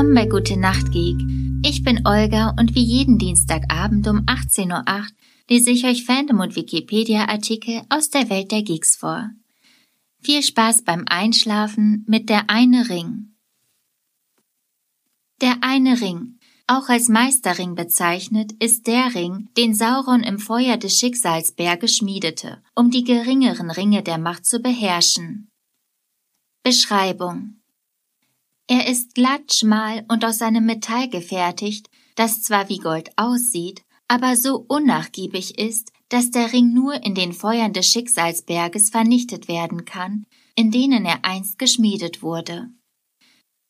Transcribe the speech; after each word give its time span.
Willkommen 0.00 0.14
bei 0.14 0.30
Gute 0.30 0.56
Nacht 0.56 0.92
Geek. 0.92 1.20
Ich 1.62 1.82
bin 1.82 2.06
Olga 2.06 2.54
und 2.58 2.74
wie 2.74 2.82
jeden 2.82 3.18
Dienstagabend 3.18 4.08
um 4.08 4.20
18.08 4.20 4.70
Uhr 4.72 5.06
lese 5.50 5.70
ich 5.70 5.84
euch 5.84 6.06
Fandom 6.06 6.40
und 6.40 6.56
Wikipedia-Artikel 6.56 7.82
aus 7.90 8.08
der 8.08 8.30
Welt 8.30 8.50
der 8.50 8.62
Geeks 8.62 8.96
vor. 8.96 9.28
Viel 10.22 10.42
Spaß 10.42 10.84
beim 10.84 11.04
Einschlafen 11.06 12.06
mit 12.08 12.30
der 12.30 12.48
eine 12.48 12.88
Ring. 12.88 13.34
Der 15.42 15.58
eine 15.60 16.00
Ring, 16.00 16.38
auch 16.66 16.88
als 16.88 17.10
Meisterring 17.10 17.74
bezeichnet, 17.74 18.52
ist 18.52 18.86
der 18.86 19.14
Ring, 19.14 19.50
den 19.58 19.74
Sauron 19.74 20.22
im 20.22 20.38
Feuer 20.38 20.78
des 20.78 20.96
Schicksalsberges 20.96 21.98
schmiedete, 21.98 22.62
um 22.74 22.90
die 22.90 23.04
geringeren 23.04 23.70
Ringe 23.70 24.02
der 24.02 24.16
Macht 24.16 24.46
zu 24.46 24.60
beherrschen. 24.60 25.50
Beschreibung 26.62 27.59
er 28.70 28.86
ist 28.86 29.16
glatt, 29.16 29.52
schmal 29.52 30.04
und 30.06 30.24
aus 30.24 30.40
einem 30.40 30.64
Metall 30.64 31.08
gefertigt, 31.08 31.90
das 32.14 32.40
zwar 32.40 32.68
wie 32.68 32.78
Gold 32.78 33.10
aussieht, 33.16 33.82
aber 34.06 34.36
so 34.36 34.64
unnachgiebig 34.68 35.58
ist, 35.58 35.90
dass 36.08 36.30
der 36.30 36.52
Ring 36.52 36.72
nur 36.72 37.04
in 37.04 37.16
den 37.16 37.32
Feuern 37.32 37.72
des 37.72 37.88
Schicksalsberges 37.88 38.90
vernichtet 38.90 39.48
werden 39.48 39.86
kann, 39.86 40.24
in 40.54 40.70
denen 40.70 41.04
er 41.04 41.24
einst 41.24 41.58
geschmiedet 41.58 42.22
wurde. 42.22 42.68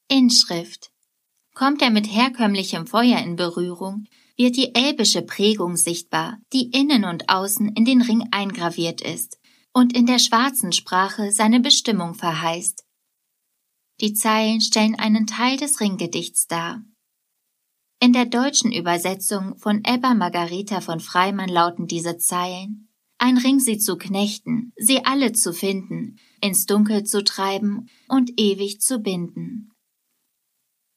Inschrift 0.08 0.90
Kommt 1.54 1.80
er 1.80 1.90
mit 1.90 2.06
herkömmlichem 2.06 2.86
Feuer 2.86 3.20
in 3.20 3.36
Berührung, 3.36 4.04
wird 4.36 4.58
die 4.58 4.74
elbische 4.74 5.22
Prägung 5.22 5.78
sichtbar, 5.78 6.36
die 6.52 6.70
innen 6.72 7.06
und 7.06 7.30
außen 7.30 7.68
in 7.74 7.86
den 7.86 8.02
Ring 8.02 8.28
eingraviert 8.32 9.00
ist 9.00 9.38
und 9.72 9.96
in 9.96 10.04
der 10.04 10.18
schwarzen 10.18 10.72
Sprache 10.72 11.32
seine 11.32 11.60
Bestimmung 11.60 12.12
verheißt, 12.12 12.84
die 14.00 14.14
Zeilen 14.14 14.60
stellen 14.60 14.94
einen 14.94 15.26
Teil 15.26 15.56
des 15.56 15.80
Ringgedichts 15.80 16.46
dar. 16.46 16.82
In 18.02 18.14
der 18.14 18.24
deutschen 18.24 18.72
Übersetzung 18.72 19.56
von 19.58 19.82
Ebba 19.84 20.14
Margareta 20.14 20.80
von 20.80 21.00
Freimann 21.00 21.50
lauten 21.50 21.86
diese 21.86 22.16
Zeilen 22.16 22.88
Ein 23.18 23.36
Ring 23.36 23.60
sie 23.60 23.76
zu 23.76 23.98
knechten, 23.98 24.72
sie 24.76 25.04
alle 25.04 25.32
zu 25.32 25.52
finden, 25.52 26.16
ins 26.40 26.64
Dunkel 26.64 27.04
zu 27.04 27.22
treiben 27.22 27.90
und 28.08 28.40
ewig 28.40 28.80
zu 28.80 29.00
binden. 29.00 29.70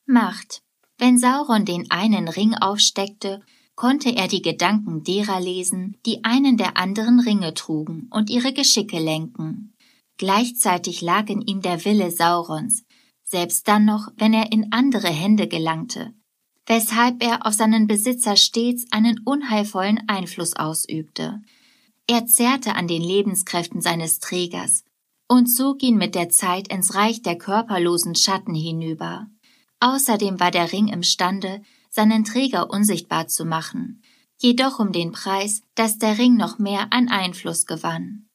Macht. 0.05 0.63
Wenn 0.97 1.19
Sauron 1.19 1.65
den 1.65 1.91
einen 1.91 2.29
Ring 2.29 2.53
aufsteckte, 2.53 3.41
konnte 3.75 4.15
er 4.15 4.29
die 4.29 4.41
Gedanken 4.41 5.03
derer 5.03 5.41
lesen, 5.41 5.97
die 6.05 6.23
einen 6.23 6.55
der 6.55 6.77
anderen 6.77 7.19
Ringe 7.19 7.53
trugen 7.53 8.07
und 8.11 8.29
ihre 8.29 8.53
Geschicke 8.53 8.99
lenken. 8.99 9.73
Gleichzeitig 10.17 11.01
lag 11.01 11.27
in 11.27 11.41
ihm 11.41 11.61
der 11.61 11.83
Wille 11.83 12.11
Saurons, 12.11 12.85
selbst 13.33 13.67
dann 13.67 13.83
noch, 13.83 14.09
wenn 14.15 14.31
er 14.31 14.51
in 14.51 14.71
andere 14.71 15.07
Hände 15.07 15.47
gelangte, 15.47 16.13
weshalb 16.67 17.23
er 17.23 17.47
auf 17.47 17.55
seinen 17.55 17.87
Besitzer 17.87 18.35
stets 18.35 18.85
einen 18.91 19.21
unheilvollen 19.25 20.07
Einfluss 20.07 20.55
ausübte. 20.55 21.41
Er 22.05 22.27
zehrte 22.27 22.75
an 22.75 22.87
den 22.87 23.01
Lebenskräften 23.01 23.81
seines 23.81 24.19
Trägers 24.19 24.83
und 25.27 25.47
zog 25.47 25.81
ihn 25.81 25.97
mit 25.97 26.13
der 26.13 26.29
Zeit 26.29 26.67
ins 26.67 26.93
Reich 26.93 27.23
der 27.23 27.35
körperlosen 27.35 28.13
Schatten 28.13 28.53
hinüber. 28.53 29.25
Außerdem 29.79 30.39
war 30.39 30.51
der 30.51 30.71
Ring 30.71 30.87
imstande, 30.87 31.63
seinen 31.89 32.25
Träger 32.25 32.69
unsichtbar 32.69 33.27
zu 33.27 33.45
machen, 33.45 34.03
jedoch 34.37 34.77
um 34.77 34.91
den 34.91 35.11
Preis, 35.11 35.63
dass 35.73 35.97
der 35.97 36.19
Ring 36.19 36.35
noch 36.35 36.59
mehr 36.59 36.93
an 36.93 37.07
Einfluss 37.07 37.65
gewann. 37.65 38.27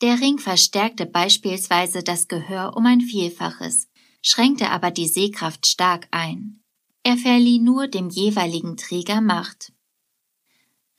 Der 0.00 0.20
Ring 0.20 0.38
verstärkte 0.38 1.06
beispielsweise 1.06 2.02
das 2.02 2.26
Gehör 2.26 2.76
um 2.76 2.86
ein 2.86 3.02
Vielfaches, 3.02 3.86
schränkte 4.22 4.70
aber 4.70 4.90
die 4.90 5.08
Sehkraft 5.08 5.66
stark 5.66 6.08
ein. 6.10 6.62
Er 7.02 7.16
verlieh 7.16 7.58
nur 7.58 7.88
dem 7.88 8.08
jeweiligen 8.08 8.76
Träger 8.76 9.20
Macht. 9.20 9.72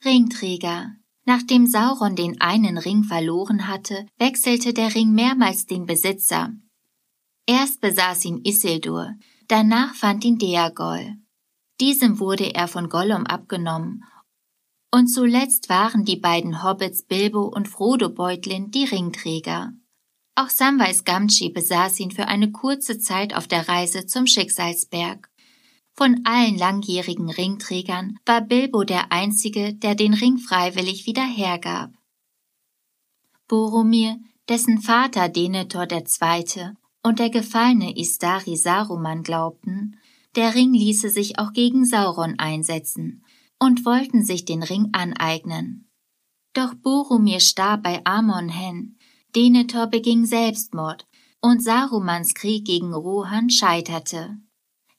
Ringträger. 0.04 0.94
Nachdem 1.26 1.66
Sauron 1.66 2.16
den 2.16 2.42
einen 2.42 2.76
Ring 2.76 3.02
verloren 3.02 3.66
hatte, 3.66 4.06
wechselte 4.18 4.74
der 4.74 4.94
Ring 4.94 5.12
mehrmals 5.12 5.64
den 5.64 5.86
Besitzer. 5.86 6.52
Erst 7.46 7.80
besaß 7.80 8.26
ihn 8.26 8.44
Isildur, 8.44 9.14
danach 9.48 9.94
fand 9.94 10.24
ihn 10.24 10.38
Deagol. 10.38 11.16
Diesem 11.80 12.20
wurde 12.20 12.54
er 12.54 12.68
von 12.68 12.90
Gollum 12.90 13.24
abgenommen, 13.26 14.04
und 14.90 15.08
zuletzt 15.08 15.68
waren 15.68 16.04
die 16.04 16.16
beiden 16.16 16.62
Hobbits 16.62 17.02
Bilbo 17.02 17.46
und 17.46 17.66
Frodo 17.66 18.10
Beutlin 18.10 18.70
die 18.70 18.84
Ringträger. 18.84 19.72
Auch 20.36 20.48
Samwise 20.48 21.04
Gamgee 21.04 21.50
besaß 21.50 22.00
ihn 22.00 22.10
für 22.10 22.26
eine 22.26 22.50
kurze 22.50 22.98
Zeit 22.98 23.34
auf 23.34 23.46
der 23.46 23.68
Reise 23.68 24.06
zum 24.06 24.26
Schicksalsberg. 24.26 25.30
Von 25.92 26.22
allen 26.24 26.58
langjährigen 26.58 27.30
Ringträgern 27.30 28.18
war 28.26 28.40
Bilbo 28.40 28.82
der 28.82 29.12
einzige, 29.12 29.74
der 29.74 29.94
den 29.94 30.12
Ring 30.12 30.38
freiwillig 30.38 31.06
wieder 31.06 31.24
hergab. 31.24 31.92
Boromir, 33.46 34.18
dessen 34.48 34.80
Vater 34.80 35.28
Denethor 35.28 35.86
II. 35.90 36.70
und 37.04 37.20
der 37.20 37.30
gefallene 37.30 37.96
Istari 37.96 38.56
Saruman 38.56 39.22
glaubten, 39.22 40.00
der 40.34 40.56
Ring 40.56 40.74
ließe 40.74 41.10
sich 41.10 41.38
auch 41.38 41.52
gegen 41.52 41.84
Sauron 41.84 42.40
einsetzen 42.40 43.24
und 43.60 43.86
wollten 43.86 44.24
sich 44.24 44.44
den 44.44 44.64
Ring 44.64 44.88
aneignen. 44.92 45.88
Doch 46.54 46.74
Boromir 46.74 47.38
starb 47.38 47.84
bei 47.84 48.04
Amon 48.04 48.48
Hen, 48.48 48.98
Denethor 49.34 49.88
beging 49.88 50.26
Selbstmord 50.26 51.06
und 51.40 51.60
Sarumans 51.60 52.34
Krieg 52.34 52.64
gegen 52.64 52.94
Rohan 52.94 53.50
scheiterte. 53.50 54.38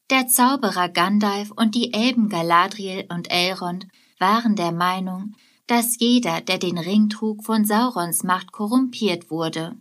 Der 0.09 0.27
Zauberer 0.27 0.89
Gandalf 0.89 1.51
und 1.51 1.73
die 1.73 1.93
Elben 1.93 2.27
Galadriel 2.27 3.05
und 3.09 3.31
Elrond 3.31 3.87
waren 4.19 4.57
der 4.57 4.73
Meinung, 4.73 5.35
dass 5.67 5.97
jeder, 5.99 6.41
der 6.41 6.57
den 6.57 6.77
Ring 6.77 7.07
trug, 7.07 7.45
von 7.45 7.63
Saurons 7.65 8.23
Macht 8.23 8.51
korrumpiert 8.51 9.31
wurde. 9.31 9.77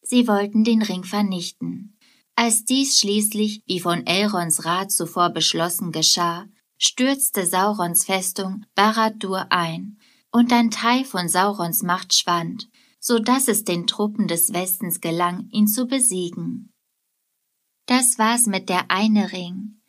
Sie 0.00 0.26
wollten 0.26 0.64
den 0.64 0.80
Ring 0.80 1.04
vernichten. 1.04 1.98
Als 2.36 2.64
dies 2.64 2.98
schließlich, 2.98 3.62
wie 3.66 3.80
von 3.80 4.06
Elrons 4.06 4.64
Rat 4.64 4.90
zuvor 4.90 5.28
beschlossen 5.28 5.92
geschah, 5.92 6.46
stürzte 6.78 7.44
Saurons 7.44 8.04
Festung 8.04 8.64
Barad-dur 8.74 9.46
ein 9.50 9.98
und 10.32 10.52
ein 10.52 10.70
Teil 10.70 11.04
von 11.04 11.28
Saurons 11.28 11.82
Macht 11.82 12.14
schwand 12.14 12.68
so 13.00 13.18
dass 13.18 13.48
es 13.48 13.64
den 13.64 13.86
Truppen 13.86 14.28
des 14.28 14.52
Westens 14.52 15.00
gelang, 15.00 15.48
ihn 15.50 15.66
zu 15.66 15.86
besiegen. 15.86 16.72
Das 17.86 18.18
war's 18.18 18.46
mit 18.46 18.68
der 18.68 18.90
eine 18.90 19.32
Ring. 19.32 19.80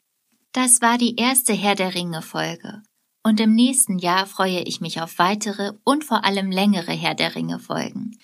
Das 0.51 0.81
war 0.81 0.97
die 0.97 1.15
erste 1.15 1.53
Herr 1.53 1.75
der 1.75 1.95
Ringe 1.95 2.21
Folge. 2.21 2.81
Und 3.23 3.39
im 3.39 3.53
nächsten 3.53 3.97
Jahr 3.97 4.25
freue 4.25 4.61
ich 4.61 4.79
mich 4.81 5.01
auf 5.01 5.19
weitere 5.19 5.73
und 5.83 6.03
vor 6.03 6.23
allem 6.23 6.51
längere 6.51 6.93
Herr 6.93 7.15
der 7.15 7.35
Ringe 7.35 7.59
Folgen. 7.59 8.17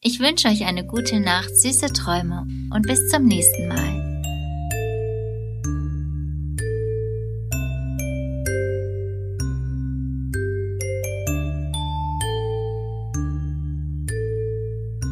Ich 0.00 0.20
wünsche 0.20 0.48
euch 0.48 0.66
eine 0.66 0.86
gute 0.86 1.18
Nacht, 1.18 1.56
süße 1.56 1.86
Träume 1.94 2.46
und 2.74 2.82
bis 2.82 3.08
zum 3.08 3.24
nächsten 3.24 3.68
Mal. 3.68 4.03